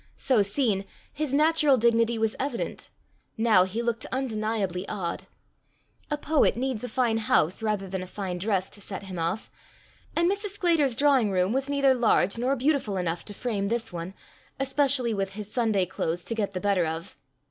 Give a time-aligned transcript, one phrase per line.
[0.15, 2.89] So seen, his natural dignity was evident;
[3.37, 5.27] now he looked undeniably odd.
[6.09, 9.51] A poet needs a fine house rather than a fine dress to set him off,
[10.15, 10.57] and Mrs.
[10.57, 14.15] Sclater's drawing room was neither large nor beautiful enough to frame this one,
[14.59, 17.15] especially with his Sunday clothes to get the better of.